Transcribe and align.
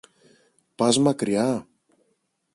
Πας 0.77 0.95
μακριά; 1.03 1.47